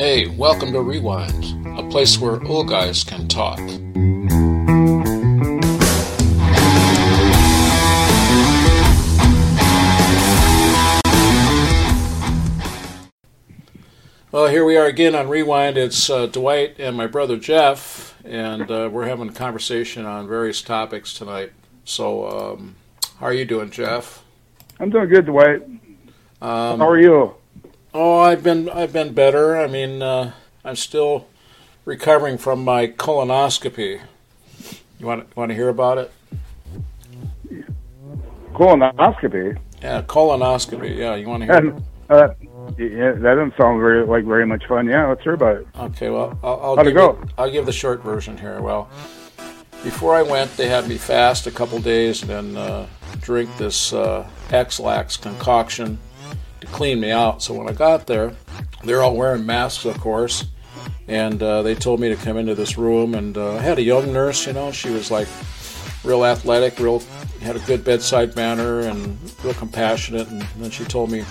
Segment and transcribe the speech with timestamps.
[0.00, 3.58] Hey, welcome to Rewind, a place where old guys can talk.
[14.32, 15.76] Well, here we are again on Rewind.
[15.76, 20.62] It's uh, Dwight and my brother Jeff, and uh, we're having a conversation on various
[20.62, 21.52] topics tonight.
[21.84, 22.76] So, um,
[23.18, 24.24] how are you doing, Jeff?
[24.78, 25.60] I'm doing good, Dwight.
[26.40, 27.34] Um, How are you?
[27.92, 29.56] Oh, I've been I've been better.
[29.56, 30.32] I mean, uh,
[30.64, 31.26] I'm still
[31.84, 34.00] recovering from my colonoscopy.
[34.98, 36.12] You want want to hear about it?
[38.52, 39.58] Colonoscopy.
[39.82, 40.96] Yeah, colonoscopy.
[40.96, 41.56] Yeah, you want to hear?
[41.56, 42.28] And, uh,
[42.78, 44.86] yeah, that doesn't sound very like very much fun.
[44.86, 45.66] Yeah, let's hear about it.
[45.78, 47.12] Okay, well, I'll, I'll How'd it give go?
[47.14, 48.60] you- I'll give the short version here.
[48.60, 48.88] Well,
[49.82, 52.86] before I went, they had me fast a couple days and then uh,
[53.20, 55.98] drink this uh, Ex-Lax concoction
[56.70, 57.42] to clean me out.
[57.42, 58.32] So when I got there,
[58.84, 60.46] they're all wearing masks, of course,
[61.08, 63.14] and uh, they told me to come into this room.
[63.14, 65.28] And uh, I had a young nurse, you know, she was like
[66.04, 67.02] real athletic, real
[67.40, 70.28] had a good bedside manner, and real compassionate.
[70.28, 71.24] And then she told me,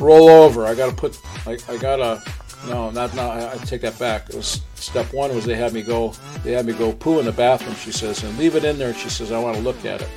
[0.00, 0.66] "Roll over.
[0.66, 1.18] I got to put.
[1.46, 2.22] I, I gotta."
[2.68, 3.40] No, not not.
[3.40, 4.28] I, I take that back.
[4.28, 6.14] It was step one was they had me go.
[6.44, 7.74] They had me go poo in the bathroom.
[7.74, 8.90] She says, and leave it in there.
[8.90, 10.08] And she says, I want to look at it.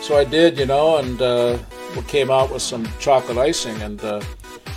[0.00, 1.58] So I did, you know, and uh,
[2.02, 4.20] came out with some chocolate icing, and uh,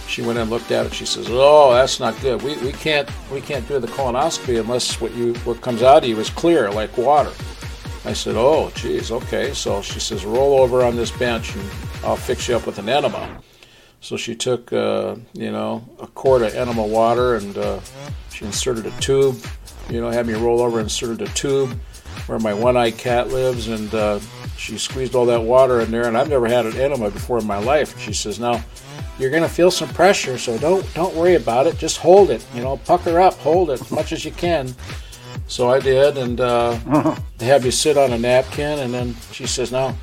[0.07, 0.93] she went and looked at it.
[0.93, 2.41] She says, "Oh, that's not good.
[2.41, 6.09] We, we can't we can't do the colonoscopy unless what you what comes out of
[6.09, 7.31] you is clear like water."
[8.05, 11.69] I said, "Oh, geez, okay." So she says, "Roll over on this bench, and
[12.03, 13.41] I'll fix you up with an enema."
[13.99, 17.79] So she took, uh, you know, a quart of enema water, and uh,
[18.31, 19.43] she inserted a tube.
[19.89, 21.71] You know, had me roll over, inserted a tube
[22.27, 24.19] where my one-eyed cat lives, and uh,
[24.57, 26.07] she squeezed all that water in there.
[26.07, 27.93] And I've never had an enema before in my life.
[27.93, 28.63] And she says, "Now,
[29.19, 31.77] you're going to feel some pressure, so don't don't worry about it.
[31.77, 32.45] Just hold it.
[32.53, 34.75] You know, pucker up, hold it as much as you can."
[35.47, 36.77] So I did, and uh,
[37.37, 39.95] they had me sit on a napkin, and then she says, "Now,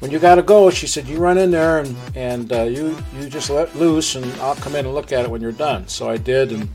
[0.00, 2.96] when you got to go," she said, "you run in there and and uh, you
[3.18, 5.88] you just let loose, and I'll come in and look at it when you're done."
[5.88, 6.68] So I did, and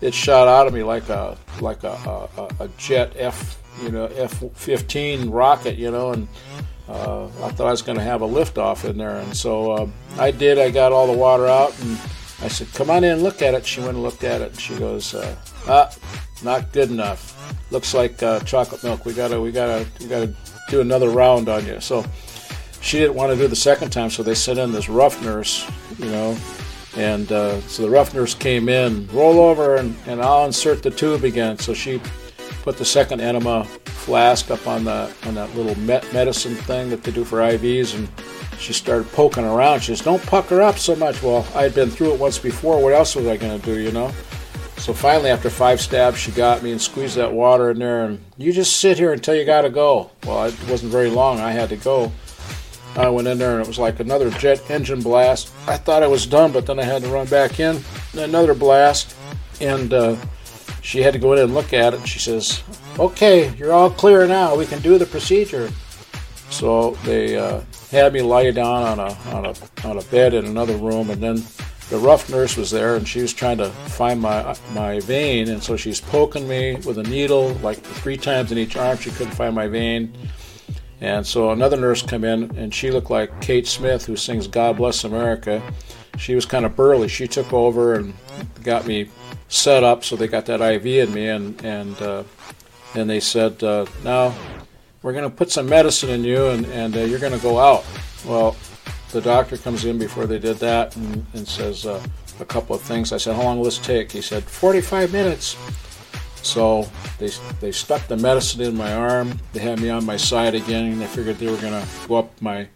[0.00, 4.06] it shot out of me like a like a a, a jet F you know
[4.06, 6.28] F-15 rocket, you know, and
[6.88, 9.92] uh, I thought I was going to have a liftoff in there, and so um,
[10.18, 10.58] I did.
[10.58, 11.98] I got all the water out, and
[12.40, 14.60] I said, "Come on in, look at it." She went and looked at it, and
[14.60, 15.94] she goes, uh, "Ah,
[16.42, 17.38] not good enough.
[17.70, 19.04] Looks like uh, chocolate milk.
[19.04, 20.34] We gotta, we gotta, we gotta
[20.68, 22.04] do another round on you." So
[22.82, 25.66] she didn't want to do the second time, so they sent in this rough nurse,
[25.98, 26.36] you know,
[26.96, 30.90] and uh, so the rough nurse came in, roll over, and, and I'll insert the
[30.90, 31.58] tube again.
[31.58, 32.00] So she
[32.62, 37.12] put the second enema flask up on the on that little medicine thing that they
[37.12, 38.08] do for IVs, and
[38.58, 39.80] she started poking around.
[39.80, 42.82] She says, "Don't pucker up so much." Well, I had been through it once before.
[42.82, 44.12] What else was I going to do, you know?
[44.78, 48.18] So finally, after five stabs, she got me and squeezed that water in there, and
[48.36, 50.10] you just sit here until you got to go.
[50.24, 51.38] Well, it wasn't very long.
[51.38, 52.10] I had to go.
[52.96, 55.50] I went in there and it was like another jet engine blast.
[55.66, 57.82] I thought I was done, but then I had to run back in.
[58.14, 59.16] Another blast,
[59.60, 60.16] and uh,
[60.82, 62.06] she had to go in and look at it.
[62.06, 62.62] She says,
[62.98, 64.54] "Okay, you're all clear now.
[64.54, 65.70] We can do the procedure."
[66.50, 69.54] So they uh, had me lie down on a on a
[69.88, 71.42] on a bed in another room, and then
[71.88, 75.62] the rough nurse was there, and she was trying to find my my vein, and
[75.62, 78.98] so she's poking me with a needle like three times in each arm.
[78.98, 80.12] She couldn't find my vein.
[81.00, 84.76] And so another nurse come in, and she looked like Kate Smith, who sings "God
[84.76, 85.62] Bless America."
[86.18, 87.08] She was kind of burly.
[87.08, 88.14] She took over and
[88.62, 89.08] got me
[89.48, 92.24] set up, so they got that IV in me, and and uh,
[92.94, 94.34] and they said, uh, "Now
[95.02, 97.58] we're going to put some medicine in you, and and uh, you're going to go
[97.58, 97.84] out."
[98.26, 98.56] Well,
[99.10, 102.02] the doctor comes in before they did that and, and says uh,
[102.40, 103.12] a couple of things.
[103.12, 105.56] I said, "How long will this take?" He said, "45 minutes."
[106.42, 107.30] So they
[107.60, 109.38] they stuck the medicine in my arm.
[109.52, 112.16] They had me on my side again, and they figured they were going to go
[112.16, 112.68] up my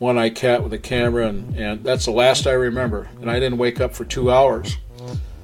[0.00, 3.08] one-eyed cat with a camera, and, and that's the last I remember.
[3.20, 4.78] And I didn't wake up for two hours.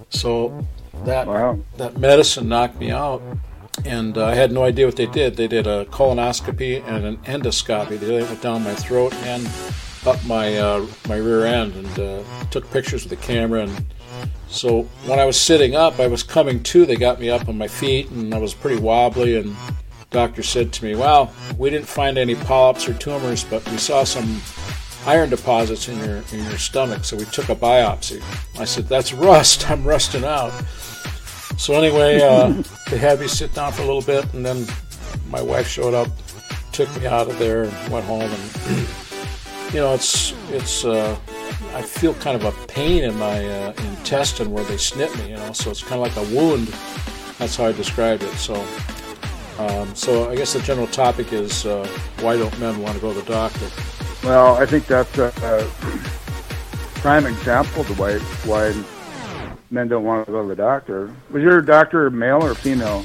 [0.08, 0.66] So
[1.04, 1.58] that Wow.
[1.76, 3.22] that medicine knocked me out,
[3.84, 5.36] and uh, I had no idea what they did.
[5.36, 8.00] They did a colonoscopy and an endoscopy.
[8.00, 9.46] They went down my throat and
[10.06, 13.64] up my uh, my rear end, and uh, took pictures with the camera.
[13.64, 13.84] And
[14.48, 16.86] so when I was sitting up, I was coming to.
[16.86, 19.36] They got me up on my feet, and I was pretty wobbly.
[19.36, 19.54] And
[20.10, 24.04] doctor said to me, "Well, we didn't find any polyps or tumors, but we saw
[24.04, 24.40] some."
[25.06, 28.20] Iron deposits in your in your stomach, so we took a biopsy.
[28.58, 29.70] I said, "That's rust.
[29.70, 30.52] I'm rusting out."
[31.56, 32.60] So anyway, uh,
[32.90, 34.66] they had me sit down for a little bit, and then
[35.30, 36.08] my wife showed up,
[36.72, 38.22] took me out of there, and went home.
[38.22, 38.88] And
[39.72, 40.84] you know, it's it's.
[40.84, 41.16] Uh,
[41.72, 45.36] I feel kind of a pain in my uh, intestine where they snip me, you
[45.36, 45.52] know.
[45.52, 46.68] So it's kind of like a wound.
[47.38, 48.34] That's how I described it.
[48.36, 48.54] So,
[49.58, 51.86] um, so I guess the general topic is uh,
[52.20, 53.68] why don't men want to go to the doctor?
[54.24, 58.74] Well, I think that's a, a prime example of why why
[59.70, 61.14] men don't want to go to the doctor.
[61.30, 63.04] Was your doctor male or female?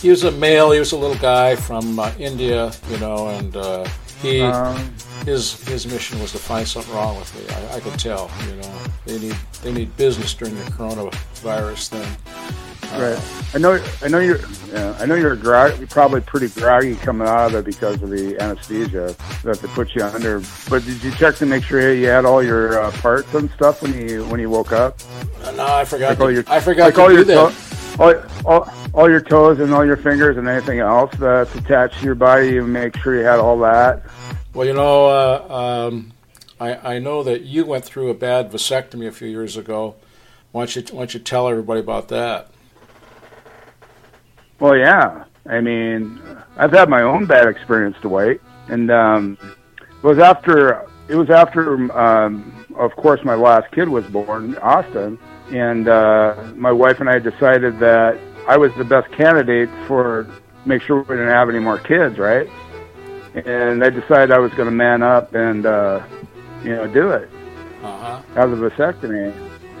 [0.00, 0.70] He was a male.
[0.70, 3.86] He was a little guy from uh, India, you know, and uh,
[4.22, 4.94] he Um,
[5.26, 7.42] his his mission was to find something wrong with me.
[7.54, 8.72] I, I could tell, you know,
[9.04, 12.10] they need they need business during the coronavirus thing.
[12.92, 13.54] Right.
[13.54, 13.84] I know.
[14.02, 14.40] I know you're.
[14.72, 18.10] Yeah, I know you're, grog, you're probably pretty groggy coming out of it because of
[18.10, 20.40] the anesthesia that they put you under.
[20.68, 23.82] But did you check to make sure you had all your uh, parts and stuff
[23.82, 24.98] when you when you woke up?
[25.42, 26.10] Uh, no, I forgot.
[26.10, 27.52] Like To, your- I forgot like to all do your that.
[27.52, 27.70] to-
[28.00, 28.14] all,
[28.46, 32.14] all, all your toes and all your fingers and anything else that's attached to your
[32.14, 32.50] body.
[32.50, 34.04] You make sure you had all that.
[34.54, 36.12] Well, you know, uh, um,
[36.60, 39.96] I, I know that you went through a bad vasectomy a few years ago.
[40.52, 42.48] Why don't you, why don't you tell everybody about that?
[44.60, 45.24] Well, yeah.
[45.48, 46.20] I mean,
[46.56, 49.38] I've had my own bad experience, Dwight, and um,
[49.80, 55.18] it was after it was after, um, of course, my last kid was born, Austin,
[55.50, 58.16] and uh, my wife and I decided that
[58.46, 60.28] I was the best candidate for
[60.66, 62.48] make sure we didn't have any more kids, right?
[63.34, 66.04] And I decided I was going to man up and uh,
[66.62, 67.28] you know do it
[67.82, 68.22] Uh huh.
[68.34, 69.32] have the vasectomy.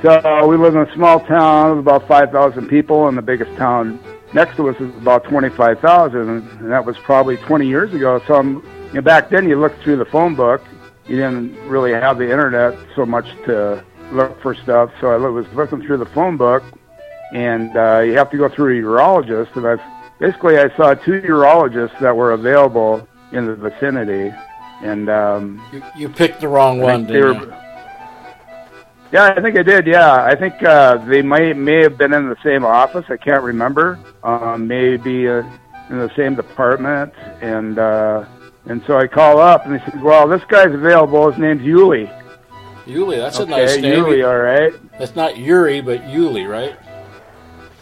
[0.02, 4.00] So we live in a small town of about 5,000 people, and the biggest town
[4.34, 8.20] next to us is about 25,000, and that was probably 20 years ago.
[8.26, 8.54] So I'm,
[8.88, 10.62] you know, back then you looked through the phone book.
[11.06, 14.90] You didn't really have the internet so much to look for stuff.
[15.00, 16.62] So I was looking through the phone book,
[17.32, 19.56] and uh, you have to go through a urologist.
[19.56, 19.76] And I
[20.18, 24.34] basically I saw two urologists that were available in the vicinity,
[24.82, 27.54] and um, You, you picked the wrong one, they didn't were- you?
[29.12, 29.86] Yeah, I think I did.
[29.86, 33.04] Yeah, I think uh, they may may have been in the same office.
[33.08, 33.98] I can't remember.
[34.22, 35.42] Um, maybe uh,
[35.90, 38.24] in the same department, and uh,
[38.66, 41.30] and so I call up and they says, "Well, this guy's available.
[41.30, 42.16] His name's Yuli."
[42.86, 44.04] Yuli, that's okay, a nice name.
[44.04, 44.72] Yuli, all right.
[44.98, 46.76] That's not Yuri, but Yuli, right?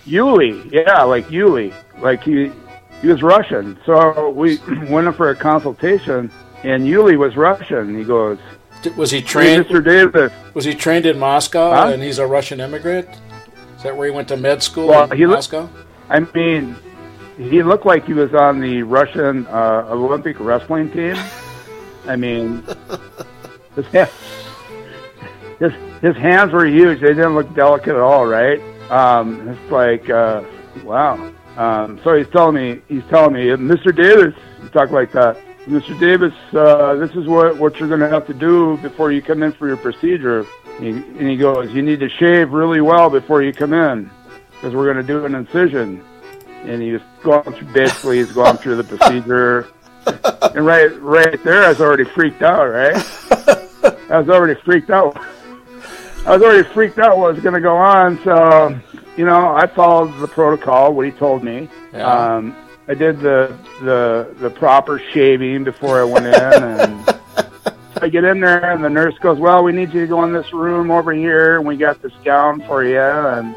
[0.07, 2.51] Yuli, yeah, like Yuli, like he
[3.03, 3.79] he was Russian.
[3.85, 4.59] So we
[4.89, 6.31] went in for a consultation,
[6.63, 7.97] and Yuli was Russian.
[7.97, 8.39] He goes,
[8.97, 9.67] Was he "Hey, trained?
[9.67, 9.85] Mr.
[9.85, 11.91] Davis." Was he trained in Moscow, Huh?
[11.93, 13.09] and he's a Russian immigrant?
[13.77, 15.69] Is that where he went to med school Well, in he Moscow?
[16.09, 16.75] I mean,
[17.37, 21.17] he looked like he was on the Russian uh, Olympic wrestling team.
[22.07, 22.65] I mean,
[23.77, 23.87] his,
[25.59, 27.01] his his hands were huge.
[27.01, 28.61] They didn't look delicate at all, right?
[28.91, 30.43] Um, it's like, uh,
[30.85, 31.33] wow.
[31.57, 33.95] Um, so he's telling me, he's telling me, Mr.
[33.95, 34.33] Davis,
[34.63, 35.37] he talked like that.
[35.69, 35.99] Mr.
[36.01, 39.43] Davis, uh, this is what what you're going to have to do before you come
[39.43, 40.47] in for your procedure.
[40.79, 44.11] And he, and he goes, you need to shave really well before you come in
[44.53, 46.03] because we're going to do an incision.
[46.63, 49.69] And he was going through, basically, he's going through the procedure.
[50.55, 52.97] And right, right there, I was already freaked out, right?
[54.11, 55.15] I was already freaked out.
[56.25, 58.19] I was already freaked out what was going to go on.
[58.25, 58.81] So,
[59.19, 61.69] you know, I followed the protocol, what he told me.
[61.93, 62.37] Yeah.
[62.37, 62.57] Um,
[62.89, 67.21] I did the, the, the proper shaving before I went in and
[68.03, 70.33] I get in there and the nurse goes, "Well, we need you to go in
[70.33, 73.55] this room over here, and we got this gown for you, and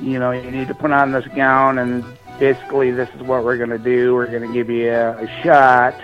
[0.00, 2.04] you know you need to put on this gown, and
[2.38, 4.14] basically this is what we're going to do.
[4.14, 5.94] We're going to give you a, a shot,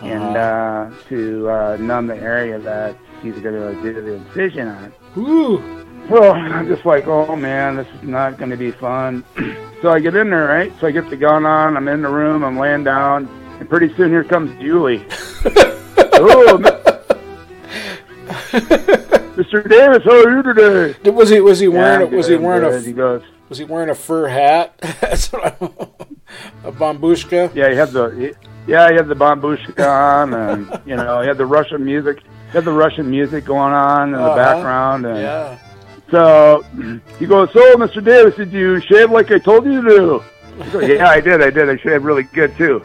[0.00, 4.92] and uh, to uh, numb the area that he's going to do the incision on."
[5.16, 5.84] Woo!
[6.10, 9.24] Well, I'm just like, oh man, this is not going to be fun.
[9.82, 10.72] so I get in there, right?
[10.80, 11.76] So I get the gun on.
[11.76, 12.44] I'm in the room.
[12.44, 13.26] I'm laying down,
[13.58, 15.04] and pretty soon here comes Julie.
[15.46, 16.60] oh,
[19.36, 19.68] Mr.
[19.68, 21.10] Davis, how are you today?
[21.10, 22.84] Was he was he wearing Yeah, was he wearing good.
[22.84, 24.74] He a goes, was he wearing a fur hat?
[25.00, 25.66] That's what I,
[26.64, 27.54] a bambushka.
[27.54, 31.26] yeah, he had the, he, yeah, he had the bambushka on, and you know, he
[31.28, 34.36] had the Russian music, he had the Russian music going on in the Uh-huh.
[34.36, 35.58] background, and Yeah.
[36.14, 36.62] So
[37.18, 38.04] he goes, So, Mr.
[38.04, 40.24] Davis, did you shave like I told you to do?
[40.60, 41.42] I go, yeah, I did.
[41.42, 41.68] I did.
[41.68, 42.84] I shaved really good, too.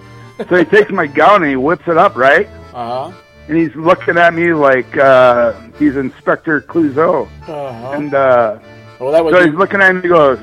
[0.50, 2.48] So he takes my gown and he whips it up, right?
[2.74, 3.12] Uh huh.
[3.48, 7.28] And he's looking at me like uh, he's Inspector Clouseau.
[7.48, 7.92] Uh huh.
[7.92, 8.58] And uh,
[9.00, 10.40] Well, that would so be, he's looking at me and he goes,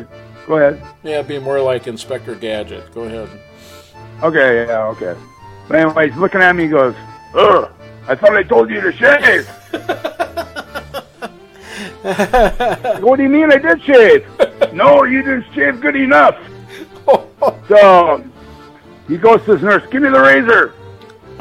[0.47, 0.81] Go ahead.
[1.03, 2.93] yeah, it'd be more like Inspector Gadget.
[2.95, 3.29] Go ahead.
[4.23, 5.17] Okay, yeah, okay.
[5.67, 6.95] But anyway, he's looking at me and goes,
[7.35, 7.69] Ugh,
[8.07, 9.51] I thought I told you to shave.
[13.03, 14.27] What do you mean I did shave?
[14.73, 16.37] no, you didn't shave good enough.
[17.69, 18.25] So
[19.07, 20.75] he goes to his nurse, give me the razor.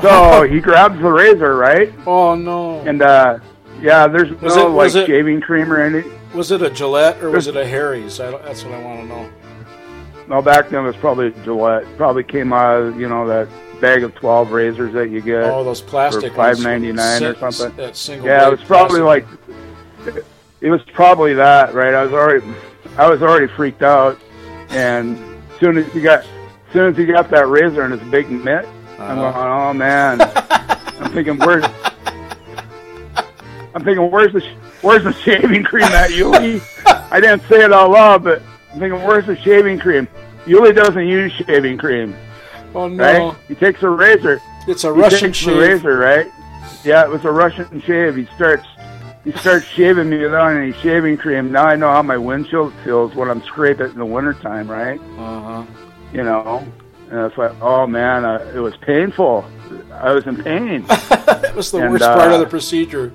[0.02, 1.92] So he grabs the razor, right?
[2.06, 2.82] oh no.
[2.82, 3.40] And uh,
[3.82, 6.04] Yeah, there's Was no it- like it- shaving cream or any.
[6.34, 8.20] Was it a Gillette or was it a Harry's?
[8.20, 9.30] I that's what I want to know.
[10.28, 11.86] No, back then it was probably Gillette.
[11.98, 13.48] Probably came out of you know that
[13.80, 15.46] bag of twelve razors that you get.
[15.46, 16.60] Oh, those plastic for ones.
[16.60, 17.78] $5.99 or something.
[17.78, 20.16] That single yeah, it was probably plastic.
[20.16, 20.26] like
[20.66, 21.94] it was probably that, right?
[21.94, 22.44] I was already
[22.98, 24.20] I was already freaked out,
[24.70, 25.16] and
[25.54, 28.30] as soon as he got as soon as you got that razor and his big
[28.32, 28.66] mitt,
[29.00, 29.32] I'm Uh-huh.
[29.32, 30.22] going, oh man.
[31.02, 31.66] I'm thinking where's
[33.76, 34.42] I'm thinking where's the
[34.82, 36.62] where's the shaving cream at Yuli?
[37.12, 38.42] I didn't say it out loud, but
[38.74, 40.08] I'm thinking where's the shaving cream?
[40.46, 42.16] Yuli doesn't use shaving cream,
[42.74, 43.38] Oh no, right?
[43.48, 44.40] He takes a razor.
[44.68, 45.58] it's a He Russian shave.
[45.58, 46.28] razor, right?
[46.84, 48.16] Yeah, it was a Russian shave.
[48.16, 48.66] He starts
[49.26, 51.52] he starts shaving me without any shaving cream.
[51.52, 55.00] Now I know how my windshield feels when I'm scraping it in the wintertime, right?
[55.18, 55.66] Uh huh.
[56.14, 56.66] You know,
[57.10, 59.44] and it's like, oh man, uh, it was painful.
[59.92, 60.86] I was in pain.
[61.26, 63.12] That was the And, worst part uh, of the procedure.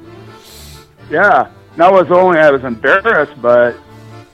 [1.11, 3.76] yeah, that was only I was embarrassed, but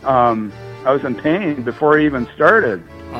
[0.04, 0.52] um,
[0.84, 2.82] I was in pain before I even started.
[3.12, 3.18] Uh huh.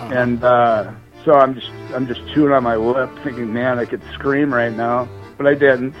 [0.00, 0.14] Uh-huh.
[0.14, 0.92] and uh,
[1.24, 4.72] so I'm just I'm just chewing on my lip, thinking, man, I could scream right
[4.72, 5.94] now, but I didn't.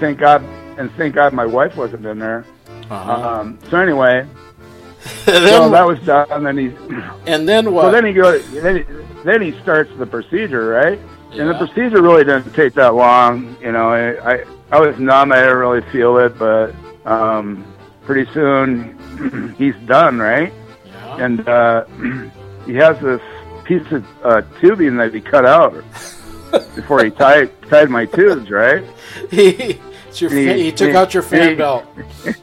[0.00, 0.42] Thank God,
[0.76, 2.44] and thank God my wife wasn't in there.
[2.90, 3.40] uh-huh.
[3.40, 4.20] Um, so anyway,
[5.26, 6.26] and, so that was done.
[6.30, 6.66] And then he,
[7.30, 7.82] and then what?
[7.82, 8.82] so then he goes, then he,
[9.24, 10.98] then he starts the procedure, right?
[11.32, 13.56] And the procedure really didn't take that long.
[13.60, 15.32] You know, I I, I was numb.
[15.32, 17.64] I didn't really feel it, but um,
[18.02, 20.52] pretty soon he's done, right?
[21.16, 21.24] yeah.
[21.24, 21.84] and uh,
[22.66, 23.20] he has this
[23.64, 25.72] piece of uh, tubing that he cut out
[26.74, 28.84] before he tied tied my tubes, right?
[29.30, 29.78] he,
[30.16, 31.84] it's your, He- he took he- out your fan he- belt.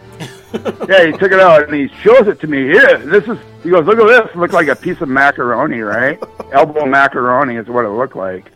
[0.87, 2.59] Yeah, he took it out and he shows it to me.
[2.67, 3.39] Here, this is.
[3.63, 4.35] He goes, look at this.
[4.35, 6.21] It looked like a piece of macaroni, right?
[6.51, 8.51] Elbow macaroni is what it looked like.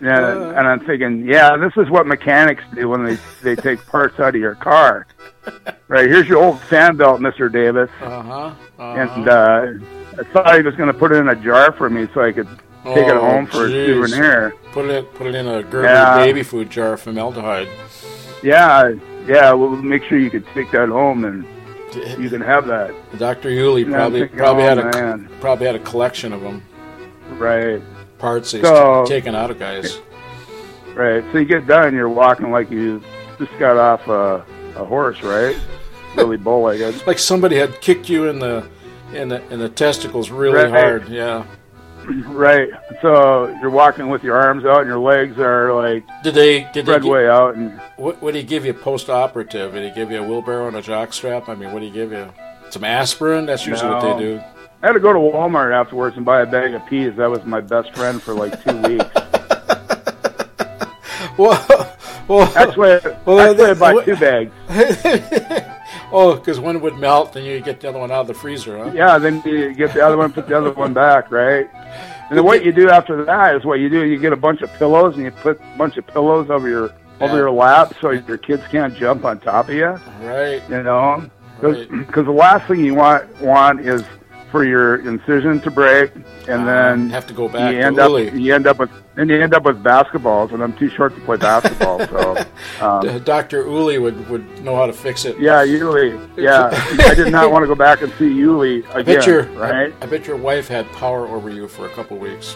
[0.00, 0.54] Yeah, Uh.
[0.56, 4.34] and I'm thinking, yeah, this is what mechanics do when they they take parts out
[4.34, 5.06] of your car.
[5.88, 7.90] Right here's your old fan belt, Mister Davis.
[8.00, 8.54] Uh huh.
[8.78, 8.82] Uh-huh.
[9.02, 9.66] and uh,
[10.18, 12.32] I thought he was going to put it in a jar for me so I
[12.32, 12.48] could
[12.84, 14.02] take it Oh, home for jeez.
[14.02, 14.54] a souvenir.
[14.72, 16.16] Put it put it in a Gerber Yeah.
[16.16, 17.68] baby food jar of formaldehyde.
[18.44, 18.92] Yeah,
[19.26, 19.52] yeah.
[19.52, 21.44] We'll make sure you can take that home and
[22.22, 22.92] you can have that.
[23.18, 23.48] Dr.
[23.48, 25.28] Yuli probably probably had a man.
[25.40, 26.62] probably had a collection of them
[27.38, 27.80] Right,
[28.18, 29.98] parts he's So- taken out of guys.
[30.94, 31.24] right.
[31.32, 33.02] So you get done, you're walking like you
[33.38, 34.44] just got off a,
[34.76, 35.56] a horse, right?
[36.16, 37.06] Really bow-legged.
[37.06, 38.68] Like somebody had kicked you in the
[39.12, 40.70] in the in the testicles really Right.
[40.70, 41.08] hard.
[41.08, 41.44] Yeah.
[42.06, 42.68] Right.
[43.02, 46.74] So you're walking with your arms out and your legs are like Did they did
[46.74, 49.72] they spread gi- way out, and what what did he give you post operative?
[49.74, 51.48] Did he give you a wheelbarrow and a jock strap?
[51.48, 52.28] I mean, what did he give you?
[52.70, 53.46] Some aspirin?
[53.46, 54.40] That's usually what they do.
[54.82, 57.14] I had to go to Walmart afterwards and buy a bag of peas.
[57.16, 59.04] That was my best friend for like two weeks.
[61.36, 61.96] Well,
[62.28, 64.52] well, Actually, Well, actually I bought two bags.
[66.14, 68.78] oh, because one would melt, and you get the other one out of the freezer,
[68.78, 68.92] huh?
[68.94, 71.68] Yeah, then you get the other one, put the other one back, right?
[72.30, 74.04] And then what you do after that is what you do.
[74.04, 76.94] You get a bunch of pillows and you put a bunch of pillows over your
[77.20, 79.90] over your lap so your kids can't jump on top of you.
[80.22, 80.62] Right.
[80.68, 81.24] You know,
[81.60, 82.14] because Right.
[82.14, 84.02] the last thing you want want is
[84.54, 86.12] for your incision to break,
[86.46, 89.28] and Uh, then have to go back you end up you end up with and
[89.28, 91.98] you end up with basketballs, and I'm too short to play basketball.
[92.06, 92.44] so,
[92.80, 93.64] um, Dr.
[93.64, 95.40] Yuli would, would know how to fix it.
[95.40, 96.08] yeah, Yuli.
[96.36, 96.70] Yeah,
[97.10, 99.28] I did not want to go back and see Yuli I bet again.
[99.28, 99.92] your right?
[100.00, 102.54] I, I bet your wife had power over you for a couple weeks.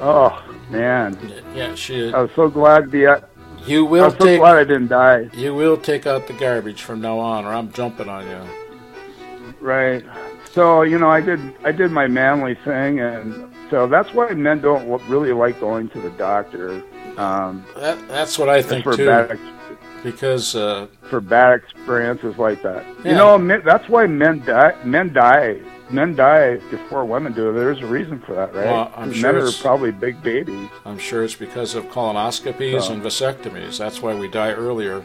[0.00, 0.30] Oh
[0.70, 1.18] man,
[1.52, 2.12] Yeah, she.
[2.12, 3.28] I was so glad to be at.
[3.66, 5.30] You will I'm so take glad I didn't die.
[5.34, 8.40] you will take out the garbage from now on, or I'm jumping on you.
[9.60, 10.04] Right.
[10.54, 14.60] So you know, I did I did my manly thing, and so that's why men
[14.60, 16.80] don't really like going to the doctor.
[17.18, 19.38] Um, That that's what I think for too, bad
[20.04, 22.86] because uh, for bad experiences like that.
[23.04, 23.10] Yeah.
[23.10, 24.76] You know, men, that's why men die.
[24.84, 25.60] Men die.
[25.90, 27.52] Men die before women do.
[27.52, 28.66] There's a reason for that, right?
[28.66, 30.68] Well, I'm sure men are probably big babies.
[30.84, 33.78] I'm sure it's because of colonoscopies So- and vasectomies.
[33.78, 35.04] That's why we die earlier.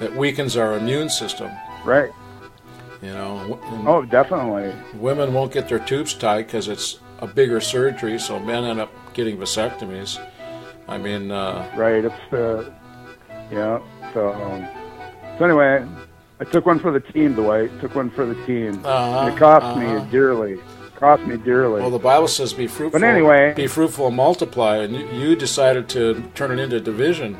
[0.00, 1.50] It weakens our immune system.
[1.84, 2.10] Right.
[3.02, 4.72] You know, Oh, definitely.
[4.94, 8.90] women won't get their tubes tied because it's a bigger surgery, so men end up
[9.14, 10.18] getting vasectomies.
[10.88, 12.04] I mean, uh, Right.
[12.04, 12.70] It's uh,
[13.52, 13.78] yeah.
[14.14, 14.66] So, um,
[15.38, 15.86] so anyway,
[16.40, 17.70] I took one for the team, Dwight.
[17.80, 18.80] Took one for the team.
[18.84, 20.04] Uh-huh, and it cost uh-huh.
[20.04, 20.58] me dearly.
[20.96, 21.80] Cost me dearly.
[21.80, 25.36] well, the Bible says, "Be fruitful." But anyway- be fruitful and multiply, and you, you
[25.36, 27.36] decided to turn it into division.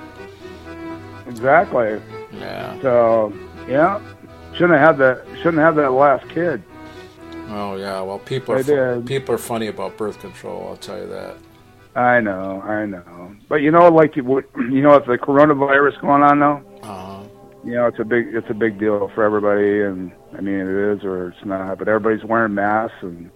[1.26, 2.00] exactly.
[2.32, 2.80] Yeah.
[2.82, 3.32] So
[3.68, 4.00] yeah,
[4.58, 5.24] shouldn't have had that.
[5.38, 6.62] Shouldn't have that last kid.
[7.48, 8.00] Oh yeah.
[8.02, 10.66] Well, people are fu- people are funny about birth control.
[10.68, 11.36] I'll tell you that.
[11.94, 12.60] I know.
[12.62, 13.36] I know.
[13.48, 14.24] But you know, like you
[14.56, 17.22] you know, with the coronavirus going on now, Uh,
[17.64, 20.96] you know, it's a big it's a big deal for everybody, and I mean it
[20.96, 23.30] is or it's not, but everybody's wearing masks and.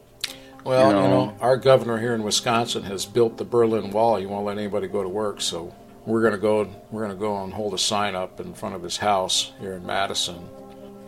[0.65, 4.17] Well, you know, you know our governor here in Wisconsin has built the Berlin Wall.
[4.17, 5.75] He won't let anybody go to work, so
[6.07, 6.69] we're to go.
[6.91, 9.73] We're going to go and hold a sign up in front of his house here
[9.73, 10.49] in Madison.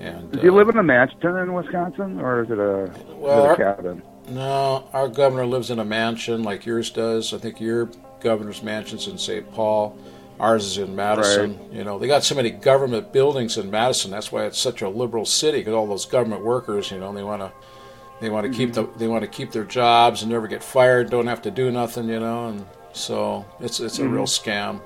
[0.00, 3.44] And does he uh, live in a mansion in Wisconsin, or is it a, well,
[3.44, 4.02] is it a cabin?
[4.28, 7.32] no, our governor lives in a mansion like yours does.
[7.34, 9.50] I think your governor's mansion's in St.
[9.52, 9.96] Paul.
[10.40, 11.58] Ours is in Madison.
[11.58, 11.72] Right.
[11.72, 14.10] You know, they got so many government buildings in Madison.
[14.10, 17.22] That's why it's such a liberal city because all those government workers, you know, they
[17.22, 17.52] want to
[18.20, 18.58] they want to mm-hmm.
[18.58, 21.10] keep the they want to keep their jobs and never get fired.
[21.10, 22.48] Don't have to do nothing, you know.
[22.48, 24.14] And so it's it's a mm-hmm.
[24.14, 24.80] real scam.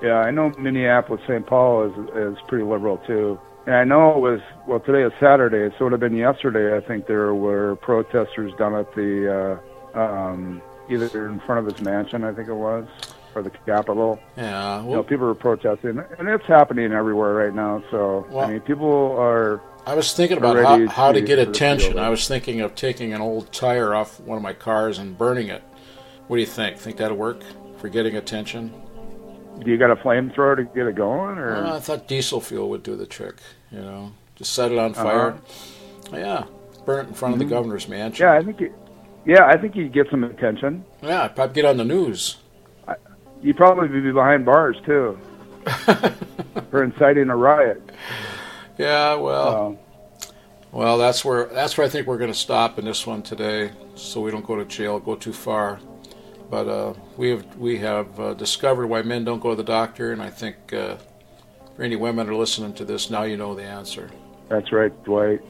[0.00, 1.44] Yeah, I know Minneapolis, St.
[1.44, 3.38] Paul is is pretty liberal too.
[3.66, 6.76] And I know it was well today is Saturday, so it would have been yesterday.
[6.76, 9.60] I think there were protesters down at the
[9.94, 12.86] uh, um, either in front of his mansion, I think it was,
[13.34, 14.20] or the Capitol.
[14.36, 14.76] Yeah.
[14.76, 17.82] Well, you know, people were protesting, and it's happening everywhere right now.
[17.90, 19.62] So well, I mean, people are.
[19.86, 21.98] I was thinking about how, how to, to get attention.
[21.98, 25.48] I was thinking of taking an old tire off one of my cars and burning
[25.48, 25.62] it.
[26.26, 26.78] What do you think?
[26.78, 27.42] Think that'll work
[27.78, 28.72] for getting attention?
[29.62, 31.62] Do you got a flamethrower to get it going, or?
[31.62, 33.36] Well, I thought diesel fuel would do the trick.
[33.70, 35.02] You know, just set it on uh-huh.
[35.02, 35.30] fire.
[35.30, 36.16] Uh-huh.
[36.16, 36.44] Yeah,
[36.84, 37.34] burn it in front mm-hmm.
[37.34, 37.54] of the mm-hmm.
[37.54, 38.24] governor's mansion.
[38.24, 38.60] Yeah, I think.
[38.60, 38.72] It,
[39.26, 40.84] yeah, I think you'd get some attention.
[41.02, 42.36] Yeah, probably get on the news.
[43.40, 45.18] You'd probably be behind bars too
[46.70, 47.82] for inciting a riot.
[48.78, 49.78] Yeah, well,
[50.72, 53.70] well, that's where that's where I think we're going to stop in this one today,
[53.94, 55.78] so we don't go to jail, go too far.
[56.50, 60.12] But uh, we have we have uh, discovered why men don't go to the doctor,
[60.12, 60.96] and I think uh,
[61.74, 64.10] for any women are listening to this, now you know the answer.
[64.48, 65.40] That's right, Dwight.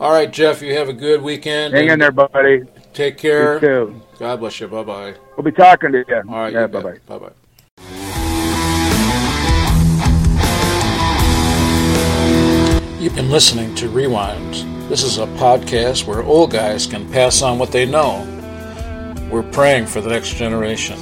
[0.00, 0.62] All right, Jeff.
[0.62, 1.74] You have a good weekend.
[1.74, 2.62] Hang in there, buddy.
[2.94, 3.54] Take care.
[3.54, 4.02] You too.
[4.18, 4.68] God bless you.
[4.68, 5.14] Bye bye.
[5.36, 6.22] We'll be talking to you.
[6.28, 6.52] All right.
[6.52, 6.98] Yeah, bye bye.
[7.06, 7.30] Bye bye.
[12.98, 14.54] You've been listening to Rewind.
[14.90, 18.26] This is a podcast where old guys can pass on what they know.
[19.30, 20.98] We're praying for the next generation.